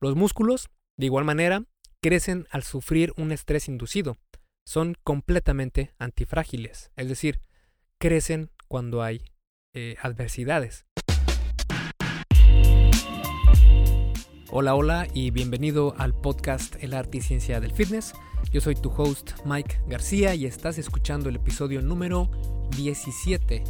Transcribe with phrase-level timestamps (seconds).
[0.00, 1.64] Los músculos, de igual manera,
[2.00, 4.16] crecen al sufrir un estrés inducido.
[4.64, 7.40] Son completamente antifrágiles, es decir,
[7.98, 9.24] crecen cuando hay
[9.74, 10.86] eh, adversidades.
[14.50, 18.12] Hola, hola y bienvenido al podcast El arte y ciencia del fitness.
[18.52, 22.30] Yo soy tu host Mike García y estás escuchando el episodio número
[22.76, 23.64] 17.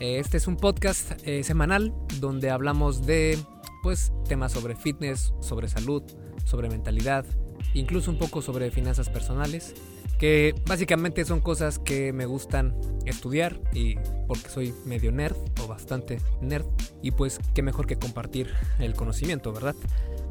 [0.00, 3.36] Este es un podcast eh, semanal donde hablamos de
[3.82, 6.04] pues temas sobre fitness, sobre salud,
[6.44, 7.26] sobre mentalidad,
[7.74, 9.74] incluso un poco sobre finanzas personales,
[10.20, 13.96] que básicamente son cosas que me gustan estudiar y
[14.28, 16.66] porque soy medio nerd o bastante nerd
[17.02, 19.74] y pues qué mejor que compartir el conocimiento, ¿verdad?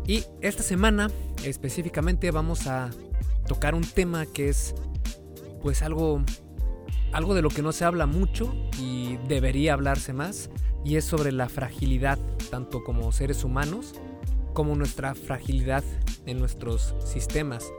[0.06, 1.12] Y esta semana
[1.44, 2.90] específicamente vamos a
[3.50, 4.76] tocar un tema que es
[5.62, 6.24] pues algo
[7.12, 10.50] algo de lo que no se habla mucho y debería hablarse más
[10.84, 13.94] y es sobre la fragilidad tanto como seres humanos
[14.54, 15.84] como nuestra fragilidad
[16.26, 17.72] en nuestros sistemas.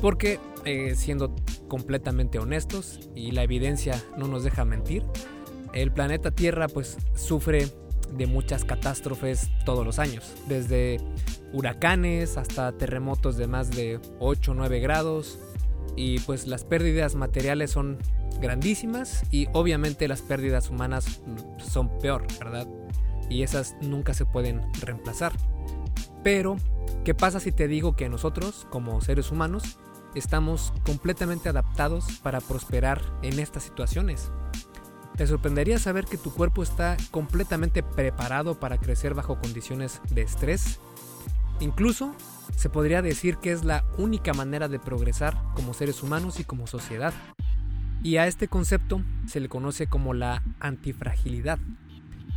[0.00, 1.34] Porque, eh, siendo
[1.66, 5.04] completamente honestos, y la evidencia no nos deja mentir,
[5.72, 7.66] el planeta Tierra pues sufre
[8.16, 10.98] de muchas catástrofes todos los años, desde
[11.52, 15.38] huracanes hasta terremotos de más de 8 o 9 grados,
[15.96, 17.98] y pues las pérdidas materiales son
[18.40, 21.20] grandísimas y obviamente las pérdidas humanas
[21.58, 22.66] son peor, ¿verdad?
[23.28, 25.32] Y esas nunca se pueden reemplazar.
[26.22, 26.56] Pero,
[27.04, 29.78] ¿qué pasa si te digo que nosotros, como seres humanos,
[30.14, 34.30] estamos completamente adaptados para prosperar en estas situaciones?
[35.16, 40.80] Te sorprendería saber que tu cuerpo está completamente preparado para crecer bajo condiciones de estrés.
[41.60, 42.14] Incluso
[42.56, 46.66] se podría decir que es la única manera de progresar como seres humanos y como
[46.66, 47.12] sociedad.
[48.02, 51.58] Y a este concepto se le conoce como la antifragilidad.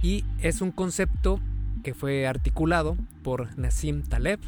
[0.02, 1.40] Y es un concepto
[1.84, 4.40] que fue articulado por Nassim Taleb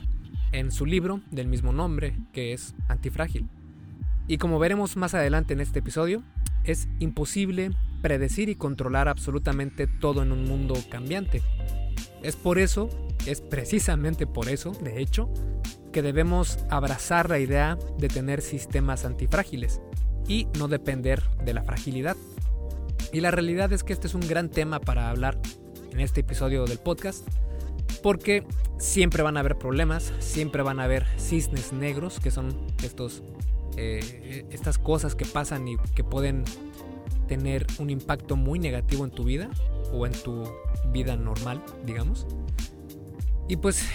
[0.52, 3.48] en su libro del mismo nombre, que es Antifrágil.
[4.28, 6.24] Y como veremos más adelante en este episodio,
[6.64, 7.72] es imposible
[8.02, 11.42] predecir y controlar absolutamente todo en un mundo cambiante.
[12.24, 12.90] Es por eso,
[13.26, 15.32] es precisamente por eso, de hecho,
[15.94, 19.80] que debemos abrazar la idea de tener sistemas antifrágiles
[20.28, 22.16] y no depender de la fragilidad.
[23.12, 25.38] Y la realidad es que este es un gran tema para hablar
[25.92, 27.26] en este episodio del podcast,
[28.04, 28.46] porque
[28.78, 33.24] siempre van a haber problemas, siempre van a haber cisnes negros, que son estos,
[33.78, 36.44] eh, estas cosas que pasan y que pueden
[37.28, 39.50] tener un impacto muy negativo en tu vida
[39.92, 40.44] o en tu
[40.92, 42.28] vida normal, digamos.
[43.48, 43.86] Y pues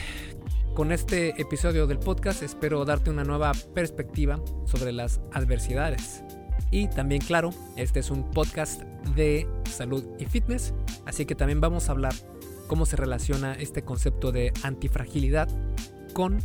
[0.81, 6.25] con este episodio del podcast espero darte una nueva perspectiva sobre las adversidades.
[6.71, 8.81] Y también, claro, este es un podcast
[9.15, 10.73] de salud y fitness,
[11.05, 12.15] así que también vamos a hablar
[12.67, 15.51] cómo se relaciona este concepto de antifragilidad
[16.15, 16.39] con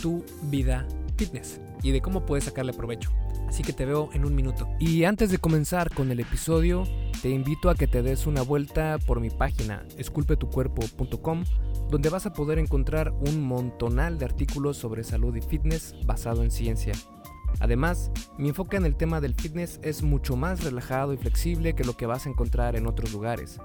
[0.00, 0.88] tu vida
[1.18, 3.12] fitness y de cómo puedes sacarle provecho.
[3.46, 4.66] Así que te veo en un minuto.
[4.80, 6.84] Y antes de comenzar con el episodio,
[7.22, 11.44] te invito a que te des una vuelta por mi página esculpetucuerpo.com,
[11.90, 16.50] donde vas a poder encontrar un montonal de artículos sobre salud y fitness basado en
[16.50, 16.92] ciencia.
[17.60, 21.84] Además, mi enfoque en el tema del fitness es mucho más relajado y flexible que
[21.84, 23.58] lo que vas a encontrar en otros lugares,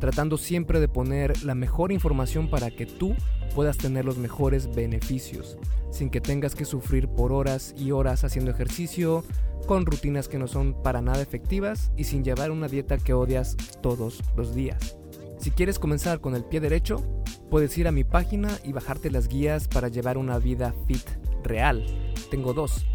[0.00, 3.14] tratando siempre de poner la mejor información para que tú
[3.54, 5.58] puedas tener los mejores beneficios,
[5.90, 9.22] sin que tengas que sufrir por horas y horas haciendo ejercicio,
[9.66, 13.56] con rutinas que no son para nada efectivas y sin llevar una dieta que odias
[13.82, 14.96] todos los días.
[15.38, 16.96] Si quieres comenzar con el pie derecho,
[17.50, 21.06] puedes ir a mi página y bajarte las guías para llevar una vida fit
[21.44, 21.84] real.
[22.30, 22.86] Tengo dos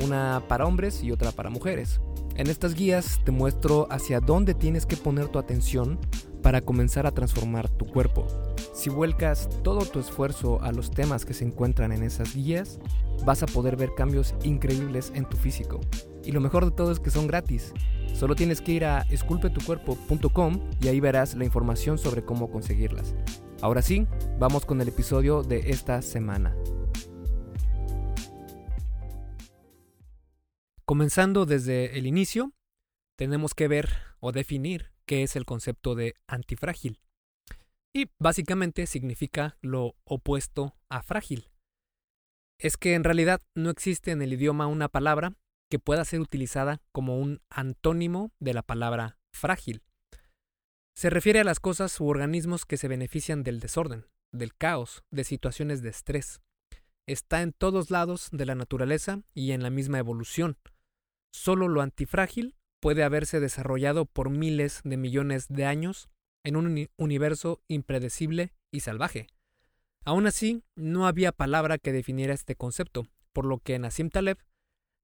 [0.00, 2.00] una para hombres y otra para mujeres.
[2.36, 5.98] En estas guías te muestro hacia dónde tienes que poner tu atención
[6.42, 8.26] para comenzar a transformar tu cuerpo.
[8.74, 12.80] Si vuelcas todo tu esfuerzo a los temas que se encuentran en esas guías,
[13.24, 15.80] vas a poder ver cambios increíbles en tu físico.
[16.24, 17.72] Y lo mejor de todo es que son gratis.
[18.14, 23.14] Solo tienes que ir a esculpetucuerpo.com y ahí verás la información sobre cómo conseguirlas.
[23.60, 24.06] Ahora sí,
[24.38, 26.54] vamos con el episodio de esta semana.
[30.84, 32.52] Comenzando desde el inicio,
[33.16, 33.88] tenemos que ver
[34.20, 37.00] o definir qué es el concepto de antifrágil.
[37.94, 41.50] Y básicamente significa lo opuesto a frágil.
[42.58, 45.34] Es que en realidad no existe en el idioma una palabra
[45.70, 49.82] que pueda ser utilizada como un antónimo de la palabra frágil.
[50.96, 55.24] Se refiere a las cosas u organismos que se benefician del desorden, del caos, de
[55.24, 56.40] situaciones de estrés.
[57.08, 60.56] Está en todos lados de la naturaleza y en la misma evolución,
[61.34, 66.10] Solo lo antifrágil puede haberse desarrollado por miles de millones de años
[66.42, 69.28] en un universo impredecible y salvaje.
[70.04, 74.38] Aún así, no había palabra que definiera este concepto, por lo que Nassim Taleb,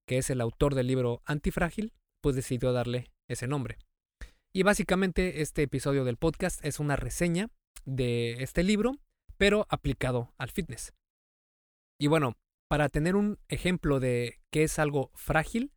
[0.09, 3.79] que es el autor del libro Antifrágil, pues decidió darle ese nombre.
[4.53, 7.49] Y básicamente este episodio del podcast es una reseña
[7.85, 8.97] de este libro,
[9.37, 10.95] pero aplicado al fitness.
[11.97, 12.35] Y bueno,
[12.67, 15.71] para tener un ejemplo de qué es algo frágil,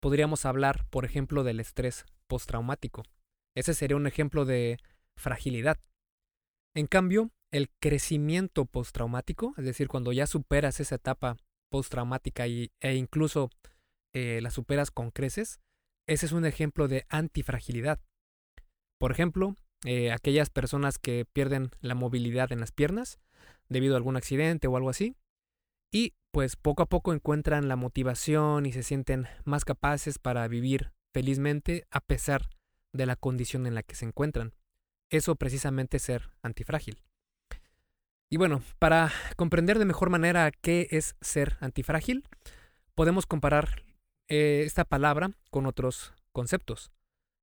[0.00, 3.02] podríamos hablar, por ejemplo, del estrés postraumático.
[3.56, 4.78] Ese sería un ejemplo de
[5.16, 5.78] fragilidad.
[6.74, 11.36] En cambio, el crecimiento postraumático, es decir, cuando ya superas esa etapa
[11.70, 13.50] postraumática e incluso
[14.14, 15.60] eh, la superas con creces,
[16.06, 18.00] ese es un ejemplo de antifragilidad.
[18.98, 19.54] Por ejemplo,
[19.84, 23.18] eh, aquellas personas que pierden la movilidad en las piernas
[23.68, 25.14] debido a algún accidente o algo así,
[25.92, 30.92] y pues poco a poco encuentran la motivación y se sienten más capaces para vivir
[31.12, 32.50] felizmente a pesar
[32.92, 34.54] de la condición en la que se encuentran.
[35.10, 37.02] Eso precisamente ser antifrágil.
[38.30, 42.28] Y bueno, para comprender de mejor manera qué es ser antifrágil,
[42.94, 43.82] podemos comparar
[44.28, 46.92] eh, esta palabra con otros conceptos.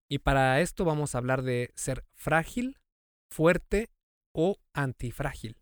[0.07, 2.77] Y para esto vamos a hablar de ser frágil,
[3.31, 3.89] fuerte
[4.31, 5.57] o antifrágil.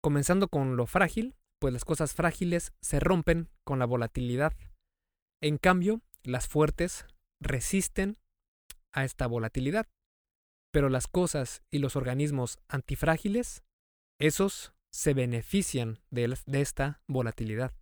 [0.00, 4.54] Comenzando con lo frágil, pues las cosas frágiles se rompen con la volatilidad.
[5.42, 7.06] En cambio, las fuertes
[7.40, 8.18] resisten
[8.92, 9.86] a esta volatilidad.
[10.72, 13.62] Pero las cosas y los organismos antifrágiles,
[14.18, 17.72] esos se benefician de, de esta volatilidad.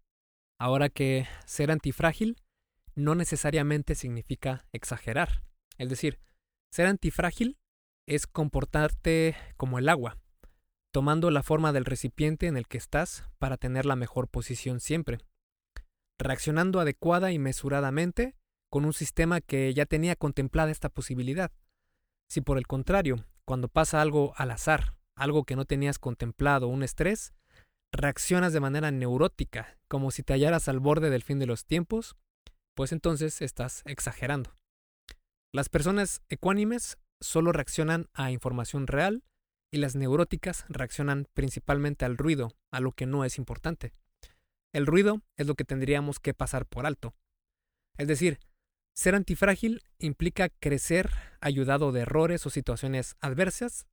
[0.59, 2.37] Ahora que ser antifrágil
[2.95, 5.43] no necesariamente significa exagerar.
[5.77, 6.19] Es decir,
[6.73, 7.59] ser antifrágil
[8.09, 10.19] es comportarte como el agua,
[10.93, 15.19] tomando la forma del recipiente en el que estás para tener la mejor posición siempre,
[16.19, 18.35] reaccionando adecuada y mesuradamente
[18.71, 21.53] con un sistema que ya tenía contemplada esta posibilidad.
[22.29, 26.83] Si por el contrario, cuando pasa algo al azar, algo que no tenías contemplado, un
[26.83, 27.33] estrés,
[27.93, 32.17] reaccionas de manera neurótica, como si te hallaras al borde del fin de los tiempos,
[32.75, 34.55] pues entonces estás exagerando.
[35.53, 39.25] Las personas ecuánimes solo reaccionan a información real
[39.71, 43.93] y las neuróticas reaccionan principalmente al ruido, a lo que no es importante.
[44.73, 47.15] El ruido es lo que tendríamos que pasar por alto.
[47.97, 48.39] Es decir,
[48.95, 51.11] ser antifrágil implica crecer
[51.41, 53.87] ayudado de errores o situaciones adversas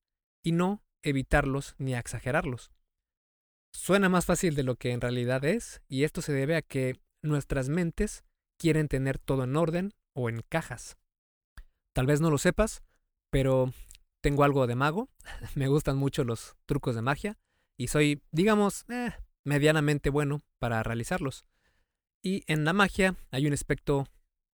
[0.44, 2.72] y no evitarlos ni exagerarlos.
[3.74, 7.00] Suena más fácil de lo que en realidad es, y esto se debe a que
[7.22, 8.24] nuestras mentes
[8.58, 10.98] quieren tener todo en orden o en cajas.
[11.94, 12.84] Tal vez no lo sepas,
[13.30, 13.74] pero
[14.26, 15.08] tengo algo de mago,
[15.54, 17.38] me gustan mucho los trucos de magia,
[17.78, 19.12] y soy, digamos, eh,
[19.44, 21.46] medianamente bueno para realizarlos.
[22.24, 24.08] Y en la magia hay un aspecto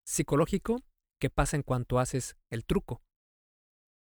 [0.08, 0.82] psicológico
[1.20, 3.04] que pasa en cuanto haces el truco.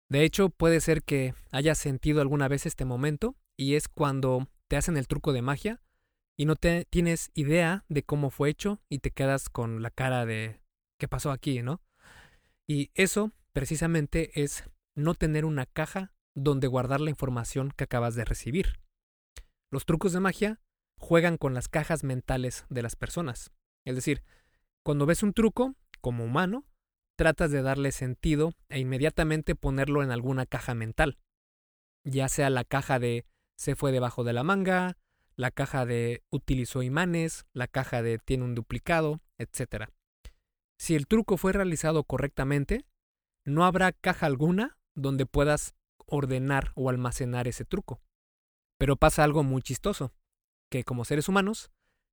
[0.08, 4.78] De hecho, puede ser que hayas sentido alguna vez este momento, y es cuando te
[4.78, 5.82] hacen el truco de magia
[6.38, 10.26] y no te tienes idea de cómo fue hecho y te quedas con la cara
[10.26, 10.62] de
[10.98, 11.82] ¿qué pasó aquí, no?
[12.68, 14.64] Y eso precisamente es
[14.98, 18.80] no tener una caja donde guardar la información que acabas de recibir.
[19.72, 20.60] Los trucos de magia
[20.98, 23.52] juegan con las cajas mentales de las personas.
[23.86, 24.24] Es decir,
[24.84, 26.66] cuando ves un truco, como humano,
[27.16, 31.20] tratas de darle sentido e inmediatamente ponerlo en alguna caja mental.
[32.04, 34.98] Ya sea la caja de se fue debajo de la manga,
[35.36, 39.90] la caja de utilizó imanes, la caja de tiene un duplicado, etc.
[40.80, 42.86] Si el truco fue realizado correctamente,
[43.46, 45.76] no habrá caja alguna donde puedas
[46.06, 48.02] ordenar o almacenar ese truco.
[48.78, 50.14] Pero pasa algo muy chistoso,
[50.70, 51.72] que como seres humanos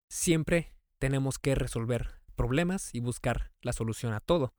[0.09, 4.55] siempre tenemos que resolver problemas y buscar la solución a todo.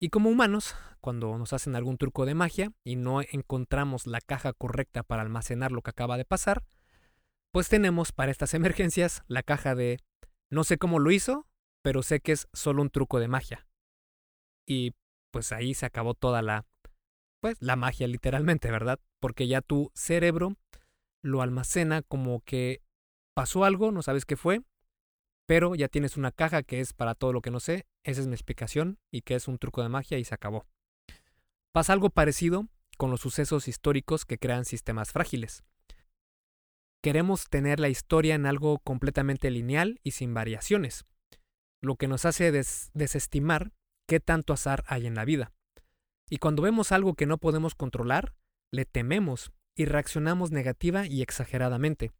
[0.00, 4.52] Y como humanos, cuando nos hacen algún truco de magia y no encontramos la caja
[4.52, 6.64] correcta para almacenar lo que acaba de pasar,
[7.52, 9.98] pues tenemos para estas emergencias la caja de
[10.50, 11.46] no sé cómo lo hizo,
[11.82, 13.66] pero sé que es solo un truco de magia.
[14.66, 14.94] Y
[15.30, 16.66] pues ahí se acabó toda la
[17.40, 19.00] pues la magia literalmente, ¿verdad?
[19.20, 20.56] Porque ya tu cerebro
[21.22, 22.82] lo almacena como que
[23.34, 24.62] pasó algo, no sabes qué fue,
[25.46, 28.26] pero ya tienes una caja que es para todo lo que no sé esa es
[28.26, 30.66] mi explicación y que es un truco de magia y se acabó.
[31.72, 35.62] Pasa algo parecido con los sucesos históricos que crean sistemas frágiles.
[37.02, 41.04] Queremos tener la historia en algo completamente lineal y sin variaciones,
[41.80, 43.72] lo que nos hace desestimar
[44.08, 45.52] qué tanto azar hay en la vida.
[46.28, 48.34] Y cuando vemos algo que no podemos controlar,
[48.70, 52.12] le tememos y reaccionamos negativa y exageradamente.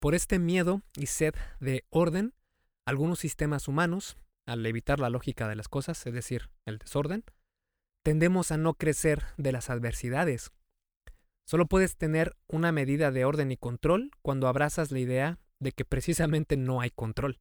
[0.00, 2.34] Por este miedo y sed de orden,
[2.86, 4.16] algunos sistemas humanos,
[4.46, 7.24] al evitar la lógica de las cosas, es decir, el desorden,
[8.02, 10.50] tendemos a no crecer de las adversidades.
[11.44, 15.84] Solo puedes tener una medida de orden y control cuando abrazas la idea de que
[15.84, 17.38] precisamente no hay control.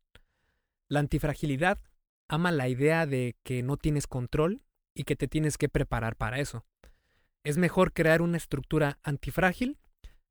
[0.88, 1.79] La antifragilidad
[2.27, 4.62] ama la idea de que no tienes control
[5.00, 6.65] y que te tienes que preparar para eso.
[7.46, 9.79] Es mejor crear una estructura antifrágil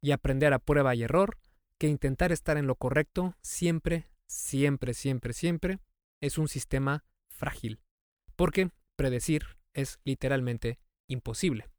[0.03, 1.39] y aprender a prueba y error
[1.79, 5.81] que intentar estar en lo correcto siempre, siempre, siempre, siempre
[6.21, 7.81] es un sistema frágil.
[8.37, 11.71] Porque predecir es literalmente imposible.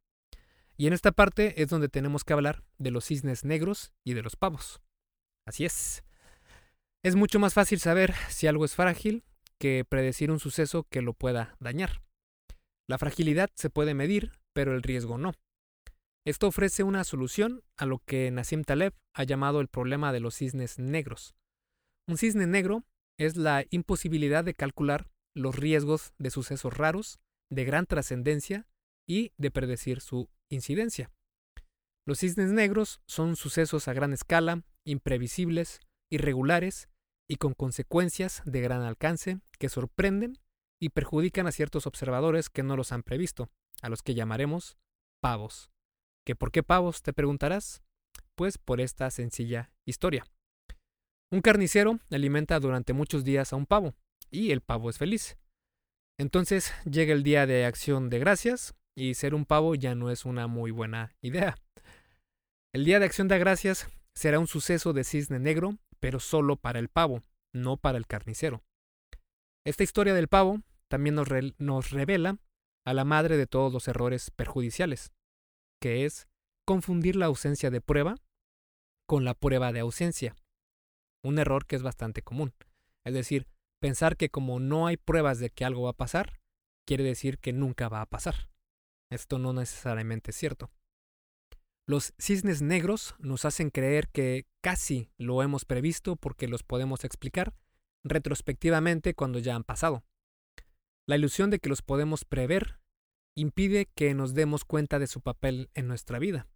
[0.75, 4.23] Y en esta parte es donde tenemos que hablar de los cisnes negros y de
[4.23, 4.81] los pavos.
[5.45, 6.03] Así es.
[7.03, 9.23] Es mucho más fácil saber si algo es frágil
[9.59, 12.01] que predecir un suceso que lo pueda dañar.
[12.89, 15.33] La fragilidad se puede medir, pero el riesgo no.
[16.25, 20.35] Esto ofrece una solución a lo que Nassim Taleb ha llamado el problema de los
[20.35, 21.35] cisnes negros.
[22.07, 22.83] Un cisne negro
[23.19, 27.19] es la imposibilidad de calcular los riesgos de sucesos raros,
[27.51, 28.67] de gran trascendencia
[29.07, 31.11] y de predecir su incidencia.
[32.07, 35.79] Los cisnes negros son sucesos a gran escala, imprevisibles,
[36.09, 36.89] irregulares
[37.29, 40.39] y con consecuencias de gran alcance que sorprenden
[40.79, 43.49] y perjudican a ciertos observadores que no los han previsto,
[43.81, 44.77] a los que llamaremos
[45.21, 45.71] pavos.
[46.25, 47.01] ¿Que por qué pavos?
[47.01, 47.83] te preguntarás.
[48.35, 50.25] Pues por esta sencilla historia.
[51.31, 53.93] Un carnicero alimenta durante muchos días a un pavo,
[54.31, 55.37] y el pavo es feliz.
[56.17, 60.25] Entonces llega el día de acción de gracias, y ser un pavo ya no es
[60.25, 61.55] una muy buena idea.
[62.73, 66.79] El día de acción de gracias será un suceso de cisne negro, pero solo para
[66.79, 68.63] el pavo, no para el carnicero.
[69.65, 72.37] Esta historia del pavo también nos, revela
[72.85, 75.11] a la madre de todos los errores perjudiciales,
[75.81, 76.27] que es
[76.65, 78.15] confundir la ausencia de prueba
[79.07, 80.35] con la prueba de ausencia.
[81.23, 82.53] Un error que es bastante común.
[83.05, 83.47] Es decir,
[83.79, 86.39] pensar que como no hay pruebas de que algo va a pasar,
[86.85, 88.49] quiere decir que nunca va a pasar.
[89.11, 90.71] Esto no necesariamente es cierto.
[91.87, 97.53] Los cisnes negros nos hacen creer que casi lo hemos previsto porque los podemos explicar
[98.03, 100.03] retrospectivamente cuando ya han pasado.
[101.07, 102.79] La ilusión de que los podemos prever
[103.35, 106.47] impide que nos demos cuenta de su papel en nuestra vida.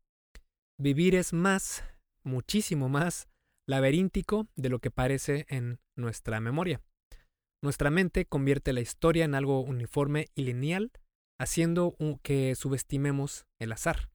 [0.79, 1.83] Vivir es más,
[2.23, 3.27] muchísimo más,
[3.67, 6.81] laberíntico de lo que parece en nuestra memoria.
[7.63, 10.91] Nuestra mente convierte la historia en algo uniforme y lineal,
[11.39, 14.09] haciendo que subestimemos el azar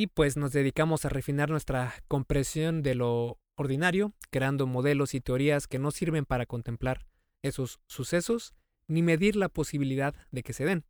[0.00, 5.66] y pues nos dedicamos a refinar nuestra comprensión de lo ordinario, creando modelos y teorías
[5.66, 7.06] que no sirven para contemplar
[7.42, 8.54] esos sucesos
[8.88, 10.84] ni medir la posibilidad de que se den.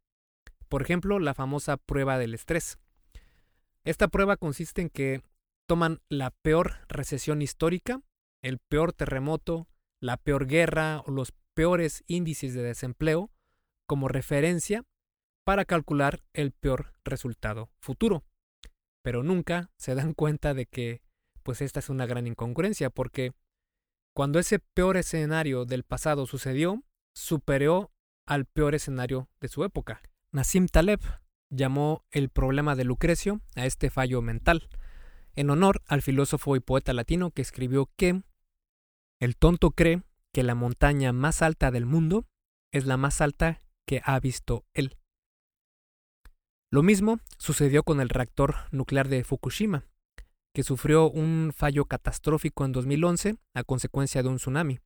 [0.69, 2.79] Por ejemplo, la famosa prueba del estrés.
[3.85, 5.23] Esta prueba consiste en que
[5.67, 8.01] toman la peor recesión histórica,
[8.43, 9.69] el peor terremoto,
[10.01, 13.31] la peor guerra o los peores índices de desempleo
[13.87, 14.85] como referencia
[15.45, 18.25] para calcular el peor resultado futuro
[19.03, 21.01] pero nunca se dan cuenta de que
[21.43, 23.33] pues esta es una gran incongruencia porque
[24.15, 26.83] cuando ese peor escenario del pasado sucedió,
[27.15, 27.93] superó
[28.27, 30.03] al peor escenario de su época.
[30.33, 31.01] Nassim Taleb
[31.51, 34.69] llamó el problema de Lucrecio a este fallo mental,
[35.35, 38.23] en honor al filósofo y poeta latino que escribió que
[39.21, 42.27] el tonto cree que la montaña más alta del mundo
[42.73, 44.97] es la más alta que ha visto él.
[46.71, 49.87] Lo mismo sucedió con el reactor nuclear de Fukushima,
[50.53, 54.81] que sufrió un fallo catastrófico en 2011 a consecuencia de un tsunami.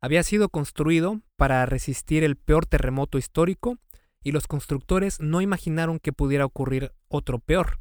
[0.00, 3.78] Había sido construido para resistir el peor terremoto histórico
[4.22, 7.78] y los constructores no imaginaron que pudiera ocurrir otro peor.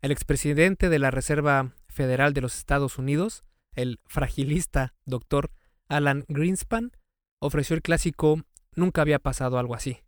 [0.00, 3.42] El expresidente de la Reserva Federal de los Estados Unidos,
[3.72, 5.50] el fragilista doctor
[5.88, 6.92] Alan Greenspan,
[7.38, 8.42] ofreció el clásico
[8.74, 10.02] Nunca había pasado algo así.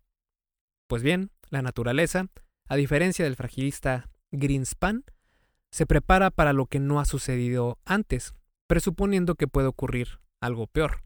[0.88, 2.26] Pues bien, la naturaleza,
[2.68, 5.04] a diferencia del fragilista Greenspan,
[5.70, 8.34] se prepara para lo que no ha sucedido antes,
[8.66, 11.02] presuponiendo que puede ocurrir algo peor.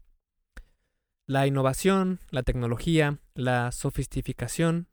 [1.25, 4.87] La innovación, la tecnología, la sofisticación,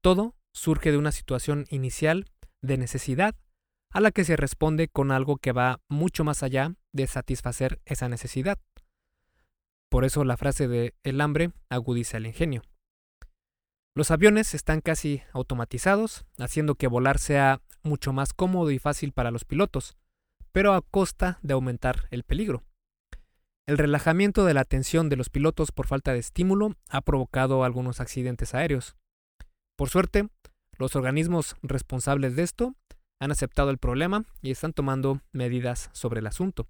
[0.00, 2.26] todo surge de una situación inicial
[2.60, 3.34] de necesidad
[3.90, 8.08] a la que se responde con algo que va mucho más allá de satisfacer esa
[8.08, 8.58] necesidad.
[9.88, 12.62] Por eso la frase de el hambre agudiza el ingenio.
[13.94, 19.30] Los aviones están casi automatizados, haciendo que volar sea mucho más cómodo y fácil para
[19.30, 19.96] los pilotos,
[20.52, 22.62] pero a costa de aumentar el peligro.
[23.66, 28.00] El relajamiento de la atención de los pilotos por falta de estímulo ha provocado algunos
[28.00, 28.96] accidentes aéreos.
[29.76, 30.28] Por suerte,
[30.78, 32.74] los organismos responsables de esto
[33.20, 36.66] han aceptado el problema y están tomando medidas sobre el asunto.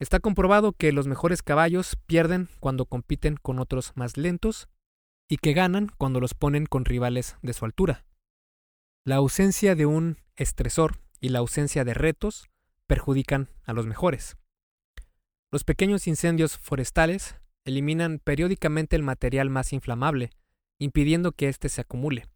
[0.00, 4.68] Está comprobado que los mejores caballos pierden cuando compiten con otros más lentos
[5.30, 8.04] y que ganan cuando los ponen con rivales de su altura.
[9.06, 12.48] La ausencia de un estresor y la ausencia de retos
[12.86, 14.38] perjudican a los mejores.
[15.50, 20.30] Los pequeños incendios forestales eliminan periódicamente el material más inflamable,
[20.78, 22.28] impidiendo que éste se acumule.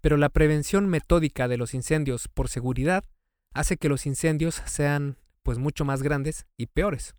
[0.00, 3.04] Pero la prevención metódica de los incendios por seguridad
[3.52, 7.14] hace que los incendios sean pues mucho más grandes y peores.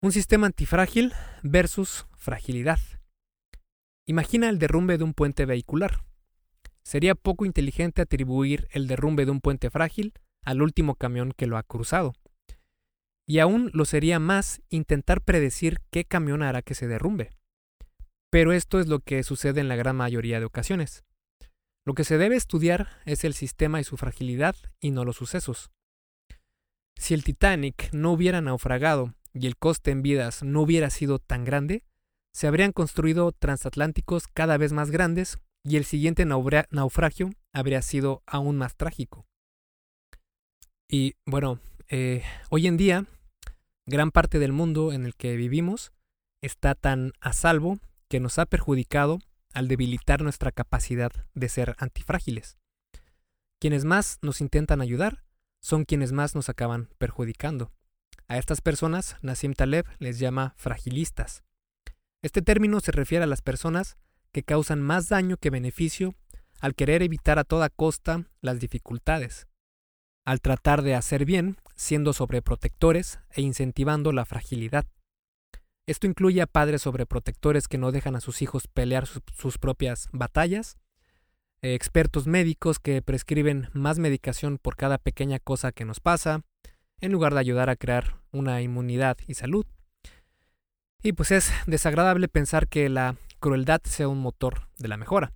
[0.00, 2.80] Un sistema antifrágil versus fragilidad.
[4.06, 6.07] Imagina el derrumbe de un puente vehicular.
[6.82, 11.56] Sería poco inteligente atribuir el derrumbe de un puente frágil al último camión que lo
[11.56, 12.14] ha cruzado.
[13.26, 17.30] Y aún lo sería más intentar predecir qué camión hará que se derrumbe.
[18.30, 21.04] Pero esto es lo que sucede en la gran mayoría de ocasiones.
[21.84, 25.70] Lo que se debe estudiar es el sistema y su fragilidad y no los sucesos.
[26.96, 31.44] Si el Titanic no hubiera naufragado y el coste en vidas no hubiera sido tan
[31.44, 31.84] grande,
[32.32, 38.56] se habrían construido transatlánticos cada vez más grandes y el siguiente naufragio habría sido aún
[38.56, 39.26] más trágico.
[40.88, 41.60] Y bueno,
[41.90, 43.04] eh, hoy en día,
[43.84, 45.92] gran parte del mundo en el que vivimos
[46.40, 49.18] está tan a salvo que nos ha perjudicado
[49.52, 52.58] al debilitar nuestra capacidad de ser antifrágiles.
[53.60, 55.24] Quienes más nos intentan ayudar
[55.60, 57.72] son quienes más nos acaban perjudicando.
[58.26, 61.44] A estas personas, Nassim Taleb les llama fragilistas.
[62.22, 63.98] Este término se refiere a las personas
[64.38, 66.14] que causan más daño que beneficio
[66.60, 69.48] al querer evitar a toda costa las dificultades,
[70.24, 74.86] al tratar de hacer bien, siendo sobreprotectores e incentivando la fragilidad.
[75.88, 80.78] Esto incluye a padres sobreprotectores que no dejan a sus hijos pelear sus propias batallas,
[81.60, 86.44] eh, expertos médicos que prescriben más medicación por cada pequeña cosa que nos pasa,
[87.00, 89.66] en lugar de ayudar a crear una inmunidad y salud.
[91.02, 95.32] Y pues es desagradable pensar que la crueldad sea un motor de la mejora.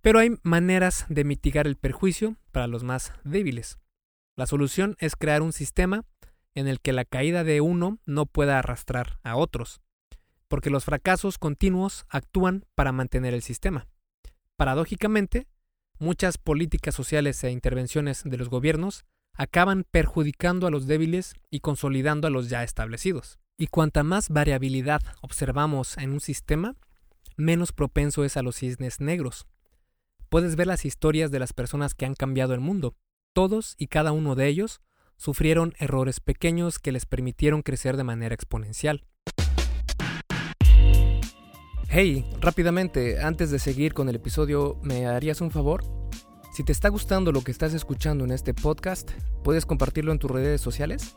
[0.00, 3.78] Pero hay maneras de mitigar el perjuicio para los más débiles.
[4.36, 6.04] La solución es crear un sistema
[6.54, 9.80] en el que la caída de uno no pueda arrastrar a otros,
[10.48, 13.86] porque los fracasos continuos actúan para mantener el sistema.
[14.56, 15.46] Paradójicamente,
[15.98, 19.04] muchas políticas sociales e intervenciones de los gobiernos
[19.34, 23.38] acaban perjudicando a los débiles y consolidando a los ya establecidos.
[23.56, 26.74] Y cuanta más variabilidad observamos en un sistema,
[27.36, 29.46] menos propenso es a los cisnes negros.
[30.28, 32.94] Puedes ver las historias de las personas que han cambiado el mundo,
[33.32, 34.80] todos y cada uno de ellos
[35.16, 39.04] sufrieron errores pequeños que les permitieron crecer de manera exponencial.
[41.88, 45.84] Hey, rápidamente, antes de seguir con el episodio, ¿me harías un favor?
[46.52, 49.10] Si te está gustando lo que estás escuchando en este podcast,
[49.42, 51.16] ¿puedes compartirlo en tus redes sociales?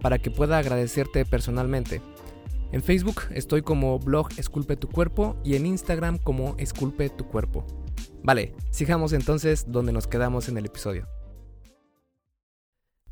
[0.00, 2.00] para que pueda agradecerte personalmente.
[2.72, 7.66] En Facebook estoy como blog Esculpe tu cuerpo y en Instagram como Esculpe tu cuerpo.
[8.22, 11.08] Vale, sigamos entonces donde nos quedamos en el episodio.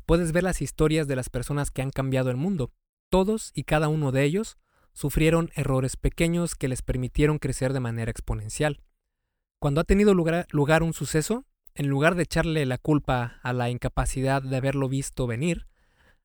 [0.05, 2.71] Puedes ver las historias de las personas que han cambiado el mundo.
[3.09, 4.57] Todos y cada uno de ellos
[4.93, 8.81] sufrieron errores pequeños que les permitieron crecer de manera exponencial.
[9.59, 13.69] Cuando ha tenido lugar, lugar un suceso, en lugar de echarle la culpa a la
[13.69, 15.67] incapacidad de haberlo visto venir,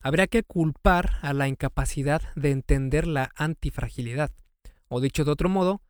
[0.04, 4.30] habría que culpar a la incapacidad de entender la antifragilidad.
[4.88, 5.80] O dicho de otro modo,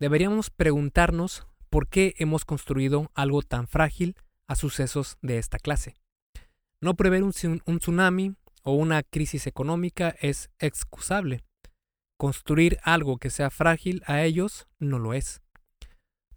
[0.00, 4.16] deberíamos preguntarnos por qué hemos construido algo tan frágil
[4.48, 5.94] a sucesos de esta clase.
[6.82, 11.44] No prever un, tsunami o una crisis económica es excusable.
[12.18, 15.42] Construir algo que sea frágil a ellos no lo es.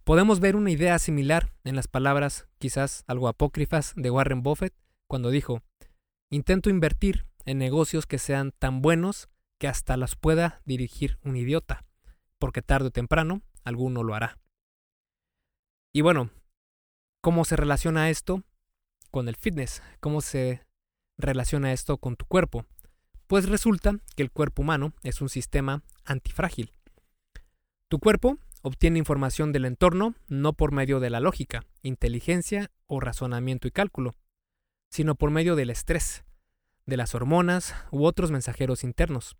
[0.04, 4.72] Podemos ver una idea similar en las palabras, quizás algo apócrifas, de Warren Buffett
[5.08, 5.62] cuando dijo,
[6.34, 11.84] intento invertir en negocios que sean tan buenos que hasta las pueda dirigir un idiota,
[12.38, 14.38] porque tarde o temprano alguno lo hará.
[15.92, 16.30] Y bueno,
[17.20, 18.42] ¿cómo se relaciona esto
[19.12, 19.80] con el fitness?
[20.00, 20.66] ¿Cómo se
[21.16, 22.66] relaciona esto con tu cuerpo?
[23.28, 26.72] Pues resulta que el cuerpo humano es un sistema antifrágil.
[27.88, 33.68] Tu cuerpo obtiene información del entorno no por medio de la lógica, inteligencia o razonamiento
[33.68, 34.14] y cálculo,
[34.90, 36.23] sino por medio del estrés,
[36.86, 39.36] de las hormonas u otros mensajeros internos.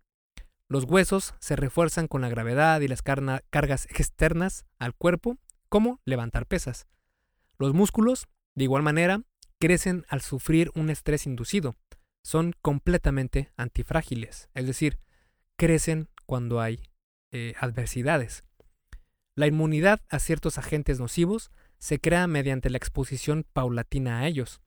[0.67, 5.37] Los huesos se refuerzan con la gravedad y las cargas externas al cuerpo
[5.69, 6.87] como levantar pesas.
[7.59, 9.21] Los músculos, de igual manera,
[9.59, 11.75] crecen al sufrir un estrés inducido.
[12.23, 14.99] Son completamente antifrágiles, es decir,
[15.57, 16.81] crecen cuando hay
[17.31, 18.43] eh, adversidades.
[19.35, 24.61] La inmunidad a ciertos agentes nocivos se crea mediante la exposición paulatina a ellos.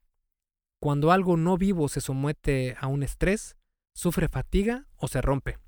[0.81, 3.57] Cuando algo no vivo se somete a un estrés,
[3.95, 5.59] sufre fatiga o se rompe,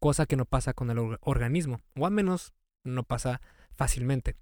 [0.00, 2.52] cosa que no pasa con el organismo, o al menos
[2.84, 3.40] no pasa
[3.76, 4.36] fácilmente.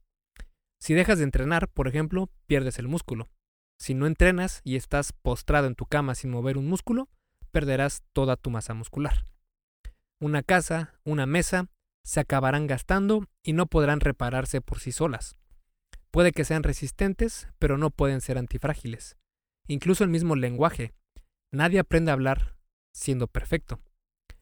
[0.81, 3.29] Si dejas de entrenar, por ejemplo, pierdes el músculo.
[3.79, 7.09] Si no entrenas y estás postrado en tu cama sin mover un músculo,
[7.50, 9.26] perderás toda tu masa muscular.
[10.18, 11.68] Una casa, una mesa,
[12.05, 15.37] se acabarán gastando y no podrán repararse por sí solas.
[16.11, 19.16] Puede que sean resistentes, pero no pueden ser antifrágiles.
[19.66, 20.92] Incluso el mismo lenguaje.
[21.52, 22.57] Nadie aprende a hablar
[22.92, 23.81] siendo perfecto.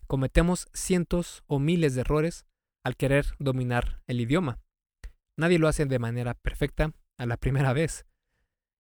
[0.06, 2.46] Cometemos cientos o miles de errores
[2.84, 4.58] al querer dominar el idioma.
[5.36, 8.06] Nadie lo hace de manera perfecta a la primera vez.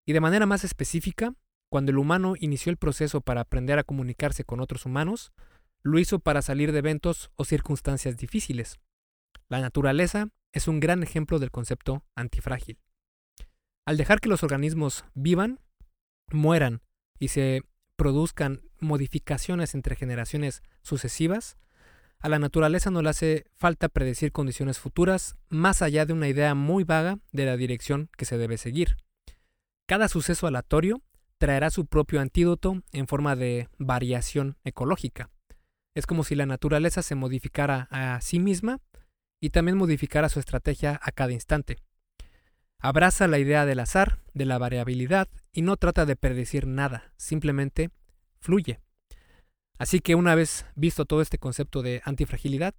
[0.06, 1.34] Y de manera más específica,
[1.70, 5.32] cuando el humano inició el proceso para aprender a comunicarse con otros humanos,
[5.82, 8.80] lo hizo para salir de eventos o circunstancias difíciles.
[9.50, 12.80] La naturaleza es un gran ejemplo del concepto antifrágil.
[13.86, 15.60] Al dejar que los organismos vivan,
[16.34, 16.82] mueran
[17.20, 17.62] y se
[17.96, 21.58] produzcan modificaciones entre generaciones sucesivas,
[22.20, 26.56] a la naturaleza no le hace falta predecir condiciones futuras más allá de una idea
[26.56, 28.96] muy vaga de la dirección que se debe seguir.
[29.88, 31.02] Cada suceso aleatorio
[31.38, 35.30] traerá su propio antídoto en forma de variación ecológica.
[35.96, 38.80] Es como si la naturaleza se modificara a sí misma
[39.42, 41.78] y también modificara su estrategia a cada instante.
[42.80, 47.92] Abraza la idea del azar, de la variabilidad y no trata de predecir nada, simplemente
[48.40, 48.80] fluye.
[49.78, 52.74] Así que una vez visto todo este concepto de antifragilidad,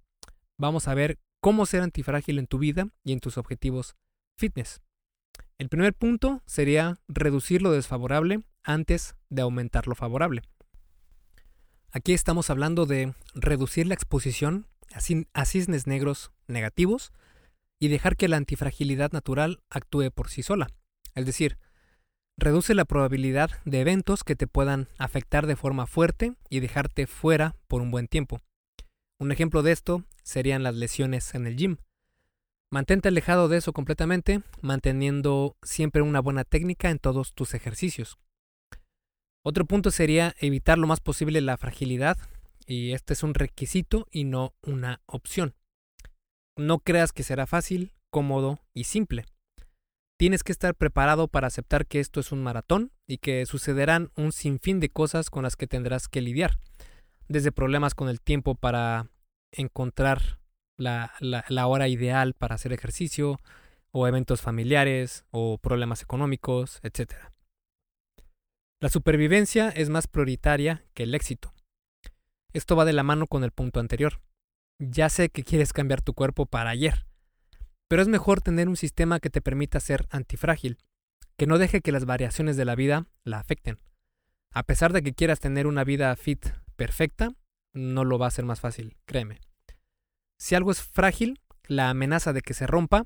[0.57, 3.95] vamos a ver cómo ser antifrágil en tu vida y en tus objetivos
[4.37, 4.81] fitness.
[5.57, 10.41] El primer punto sería reducir lo desfavorable antes de aumentar lo favorable.
[11.91, 14.67] Aquí estamos hablando de reducir la exposición
[15.33, 17.13] a cisnes negros negativos
[17.79, 20.67] y dejar que la antifragilidad natural actúe por sí sola.
[21.13, 21.57] Es decir,
[22.37, 27.55] reduce la probabilidad de eventos que te puedan afectar de forma fuerte y dejarte fuera
[27.67, 28.41] por un buen tiempo.
[29.19, 31.77] Un ejemplo de esto serían las lesiones en el gym.
[32.71, 38.17] Mantente alejado de eso completamente, manteniendo siempre una buena técnica en todos tus ejercicios.
[39.43, 42.17] Otro punto sería evitar lo más posible la fragilidad,
[42.65, 45.55] y este es un requisito y no una opción.
[46.57, 49.25] No creas que será fácil, cómodo y simple.
[50.17, 54.31] Tienes que estar preparado para aceptar que esto es un maratón y que sucederán un
[54.31, 56.57] sinfín de cosas con las que tendrás que lidiar,
[57.27, 59.09] desde problemas con el tiempo para
[59.51, 60.39] encontrar
[60.77, 61.11] la,
[61.67, 63.39] hora ideal para hacer ejercicio,
[63.91, 67.13] o eventos familiares, o problemas económicos, etc.
[68.81, 71.53] La supervivencia es más prioritaria que el éxito.
[72.53, 74.21] Esto va de la mano con el punto anterior.
[74.79, 77.05] Ya sé que quieres cambiar tu cuerpo para ayer,
[77.87, 80.77] pero es mejor tener un sistema que te permita ser antifrágil,
[81.37, 83.79] que no deje que las variaciones de la vida la afecten.
[84.51, 87.33] A pesar de que quieras tener una vida fit perfecta,
[87.73, 89.41] no lo va a ser más fácil, créeme.
[90.37, 93.05] Si algo es frágil, la amenaza de que se rompa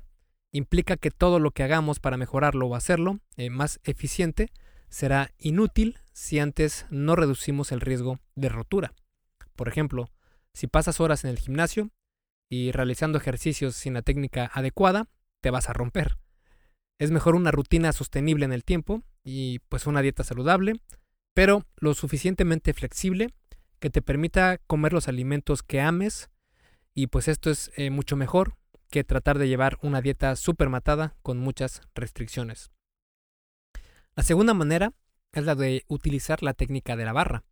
[0.52, 4.50] implica que todo lo que hagamos para mejorarlo o hacerlo eh, más eficiente
[4.88, 8.94] será inútil si antes no reducimos el riesgo de rotura.
[9.54, 10.10] Por ejemplo,
[10.52, 11.90] si pasas horas en el gimnasio,
[12.50, 15.08] y realizando ejercicios sin la técnica adecuada,
[15.40, 16.18] te vas a romper.
[16.98, 20.74] Es mejor una rutina sostenible en el tiempo y pues una dieta saludable,
[21.32, 23.32] pero lo suficientemente flexible
[23.78, 26.28] que te permita comer los alimentos que ames
[26.92, 28.56] y pues esto es eh, mucho mejor
[28.90, 32.70] que tratar de llevar una dieta súper matada con muchas restricciones.
[34.16, 34.92] La segunda manera
[35.32, 37.44] es la de utilizar la técnica de la barra.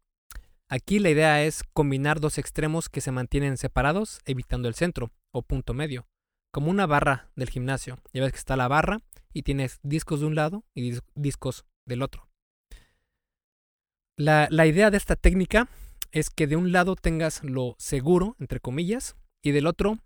[0.70, 5.42] Aquí la idea es combinar dos extremos que se mantienen separados, evitando el centro o
[5.42, 6.06] punto medio,
[6.52, 7.98] como una barra del gimnasio.
[8.12, 9.00] Ya ves que está la barra
[9.32, 12.28] y tienes discos de un lado y discos del otro.
[14.18, 15.68] La, la idea de esta técnica
[16.12, 19.98] es que de un lado tengas lo seguro, entre comillas, y del otro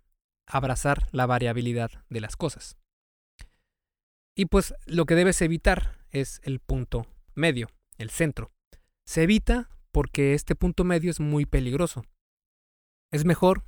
[0.45, 2.77] abrazar la variabilidad de las cosas.
[4.35, 8.51] Y pues lo que debes evitar es el punto medio, el centro.
[9.05, 12.03] Se evita porque este punto medio es muy peligroso.
[13.11, 13.63] Es mejor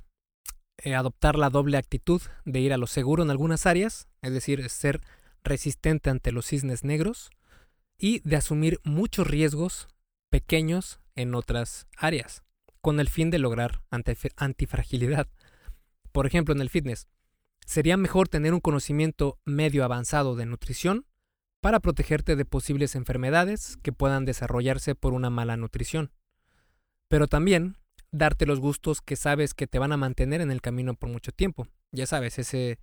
[0.78, 4.68] eh, adoptar la doble actitud de ir a lo seguro en algunas áreas, es decir,
[4.68, 5.00] ser
[5.44, 7.30] resistente ante los cisnes negros,
[7.96, 9.88] y de asumir muchos riesgos
[10.28, 12.42] pequeños en otras áreas,
[12.82, 15.28] con el fin de lograr antifragilidad.
[16.10, 17.06] Por ejemplo, en el fitness,
[17.64, 21.06] sería mejor tener un conocimiento medio avanzado de nutrición
[21.66, 26.12] para protegerte de posibles enfermedades que puedan desarrollarse por una mala nutrición.
[27.08, 27.76] Pero también
[28.12, 31.32] darte los gustos que sabes que te van a mantener en el camino por mucho
[31.32, 31.66] tiempo.
[31.90, 32.78] Ya sabes, ese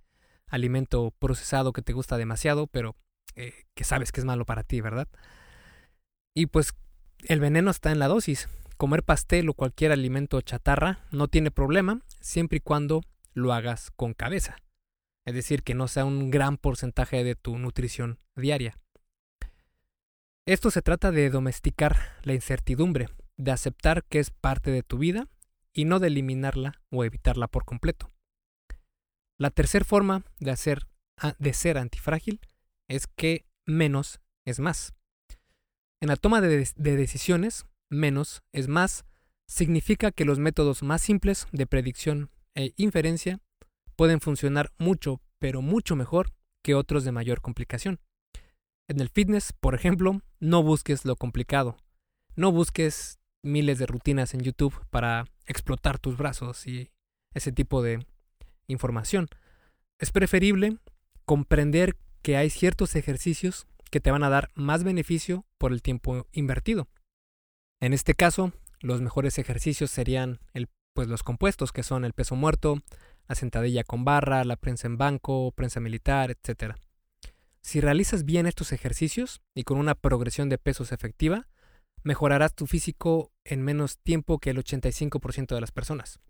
[0.48, 2.94] alimento procesado que te gusta demasiado, pero
[3.36, 5.08] eh, que sabes que es malo para ti, ¿verdad?
[6.34, 6.74] Y pues
[7.22, 8.50] el veneno está en la dosis.
[8.76, 13.00] Comer pastel o cualquier alimento chatarra no tiene problema siempre y cuando
[13.32, 14.58] lo hagas con cabeza.
[15.24, 18.78] Es decir, que no sea un gran porcentaje de tu nutrición diaria.
[20.46, 25.28] Esto se trata de domesticar la incertidumbre, de aceptar que es parte de tu vida
[25.72, 28.10] y no de eliminarla o evitarla por completo.
[29.38, 30.86] La tercera forma de, hacer,
[31.38, 32.40] de ser antifrágil
[32.88, 34.94] es que menos es más.
[36.00, 39.06] En la toma de decisiones, menos es más
[39.46, 43.40] significa que los métodos más simples de predicción e inferencia
[43.94, 48.00] pueden funcionar mucho, pero mucho mejor que otros de mayor complicación.
[48.88, 51.76] En el fitness, por ejemplo, no busques lo complicado.
[52.36, 56.90] No busques miles de rutinas en YouTube para explotar tus brazos y
[57.34, 58.06] ese tipo de
[58.66, 59.28] información.
[59.98, 60.78] Es preferible
[61.24, 66.26] comprender que hay ciertos ejercicios que te van a dar más beneficio por el tiempo
[66.32, 66.88] invertido.
[67.80, 70.40] En este caso, los mejores ejercicios serían
[70.94, 72.82] pues, los compuestos, que son el peso muerto,
[73.28, 76.74] la sentadilla con barra, la prensa en banco, prensa militar, etc.
[77.62, 81.48] Si realizas bien estos ejercicios y con una progresión de pesos efectiva,
[82.02, 86.20] mejorarás tu físico en menos tiempo que el 85% de las personas.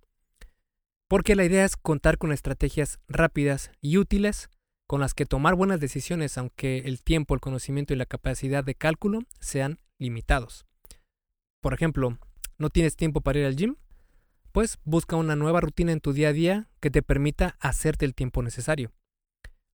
[1.08, 4.48] Porque la idea es contar con estrategias rápidas y útiles
[4.86, 8.74] con las que tomar buenas decisiones aunque el tiempo, el conocimiento y la capacidad de
[8.74, 10.66] cálculo sean limitados.
[11.60, 12.18] Por ejemplo,
[12.58, 13.76] ¿no tienes tiempo para ir al gym?
[14.54, 18.14] Pues busca una nueva rutina en tu día a día que te permita hacerte el
[18.14, 18.92] tiempo necesario.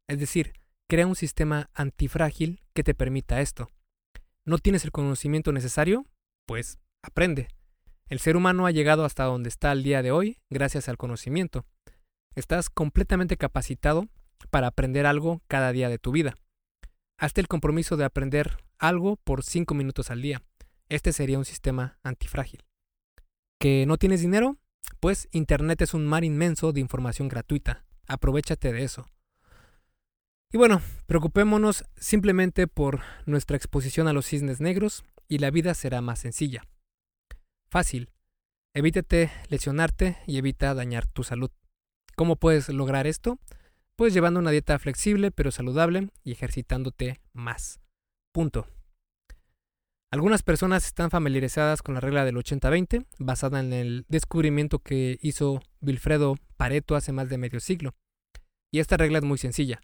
[0.09, 0.55] Es decir,
[0.88, 3.69] crea un sistema antifrágil que te permita esto.
[4.47, 6.07] ¿No tienes el conocimiento necesario?
[6.47, 7.49] Pues aprende.
[8.09, 11.66] El ser humano ha llegado hasta donde está al día de hoy gracias al conocimiento.
[12.35, 14.09] Estás completamente capacitado
[14.49, 16.38] para aprender algo cada día de tu vida.
[17.19, 20.43] Hazte el compromiso de aprender algo por 5 minutos al día.
[20.88, 22.64] Este sería un sistema antifrágil.
[23.59, 24.57] ¿Que no tienes dinero?
[25.01, 27.85] Pues Internet es un mar inmenso de información gratuita.
[28.07, 29.07] Aprovechate de eso.
[30.53, 36.01] Y bueno, preocupémonos simplemente por nuestra exposición a los cisnes negros y la vida será
[36.01, 36.64] más sencilla.
[37.71, 38.11] Fácil.
[38.75, 41.51] Evítate lesionarte y evita dañar tu salud.
[42.16, 43.38] ¿Cómo puedes lograr esto?
[43.97, 47.81] Pues llevando una dieta flexible pero saludable y ejercitándote más.
[48.33, 48.66] Punto.
[50.12, 55.62] Algunas personas están familiarizadas con la regla del 80-20, basada en el descubrimiento que hizo
[55.81, 57.94] Wilfredo Pareto hace más de medio siglo.
[58.73, 59.81] Y esta regla es muy sencilla.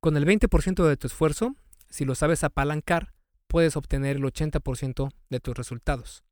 [0.00, 1.54] Con el 20% de tu esfuerzo,
[1.88, 3.14] si lo sabes apalancar,
[3.46, 6.22] puedes obtener el 80% de tus resultados.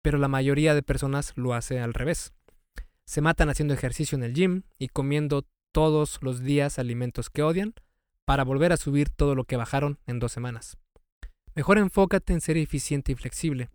[0.00, 2.32] Pero la mayoría de personas lo hace al revés.
[3.06, 7.74] Se matan haciendo ejercicio en el gym y comiendo todos los días alimentos que odian
[8.24, 10.78] para volver a subir todo lo que bajaron en dos semanas.
[11.54, 13.70] Mejor enfócate en ser eficiente y flexible.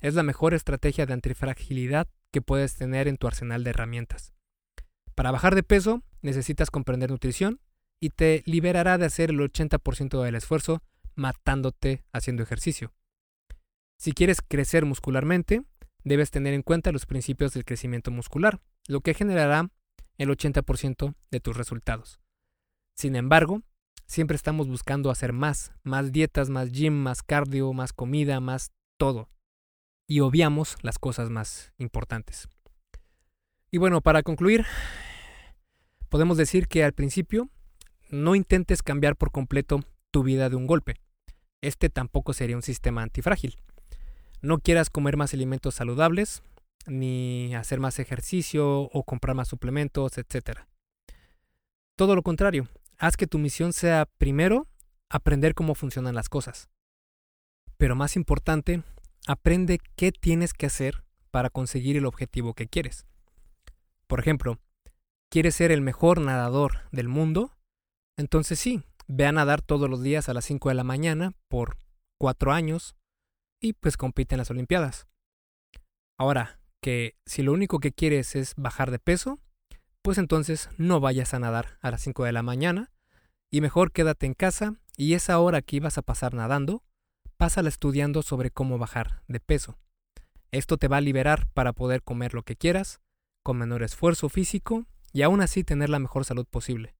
[0.00, 4.32] Es la mejor estrategia de antifragilidad que puedes tener en tu arsenal de herramientas.
[5.14, 7.60] Para bajar de peso necesitas comprender nutrición
[8.00, 10.82] y te liberará de hacer el 80% del esfuerzo
[11.14, 12.92] matándote haciendo ejercicio.
[13.98, 15.62] Si quieres crecer muscularmente,
[16.04, 19.70] debes tener en cuenta los principios del crecimiento muscular, lo que generará
[20.16, 22.20] el 80% de tus resultados.
[22.96, 23.62] Sin embargo,
[24.08, 29.28] Siempre estamos buscando hacer más, más dietas, más gym, más cardio, más comida, más todo.
[30.06, 32.48] Y obviamos las cosas más importantes.
[33.70, 34.64] Y bueno, para concluir,
[36.08, 37.50] podemos decir que al principio
[38.08, 40.94] no intentes cambiar por completo tu vida de un golpe.
[41.60, 43.58] Este tampoco sería un sistema antifrágil.
[44.40, 46.42] No quieras comer más alimentos saludables,
[46.86, 50.60] ni hacer más ejercicio o comprar más suplementos, etc.
[51.94, 54.66] Todo lo contrario, Haz que tu misión sea, primero,
[55.08, 56.68] aprender cómo funcionan las cosas.
[57.76, 58.82] Pero más importante,
[59.28, 63.06] aprende qué tienes que hacer para conseguir el objetivo que quieres.
[64.08, 64.58] Por ejemplo,
[65.30, 67.52] ¿quieres ser el mejor nadador del mundo?
[68.16, 71.76] Entonces sí, ve a nadar todos los días a las 5 de la mañana por
[72.18, 72.96] 4 años
[73.60, 75.06] y pues compite en las Olimpiadas.
[76.18, 79.38] Ahora, que si lo único que quieres es bajar de peso,
[80.08, 82.90] pues entonces no vayas a nadar a las 5 de la mañana
[83.50, 86.82] y mejor quédate en casa y esa hora que ibas a pasar nadando,
[87.36, 89.76] pásala estudiando sobre cómo bajar de peso.
[90.50, 93.02] Esto te va a liberar para poder comer lo que quieras,
[93.42, 96.94] con menor esfuerzo físico y aún así tener la mejor salud posible.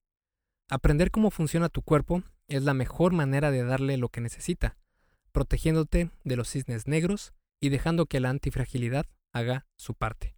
[0.68, 4.77] Aprender cómo funciona tu cuerpo es la mejor manera de darle lo que necesita,
[5.33, 10.38] protegiéndote de los cisnes negros y dejando que la antifragilidad haga su parte.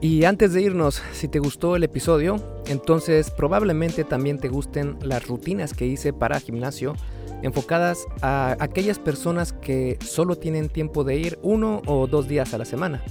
[0.00, 5.26] Y antes de irnos, si te gustó el episodio, entonces probablemente también te gusten las
[5.26, 6.94] rutinas que hice para gimnasio
[7.42, 12.58] enfocadas a aquellas personas que solo tienen tiempo de ir uno o dos días a
[12.58, 13.02] la semana.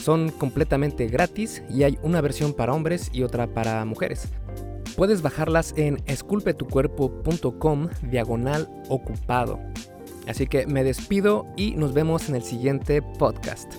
[0.00, 4.28] Son completamente gratis y hay una versión para hombres y otra para mujeres.
[4.96, 9.58] Puedes bajarlas en esculpetucuerpo.com diagonal ocupado.
[10.28, 13.72] Así que me despido y nos vemos en el siguiente podcast.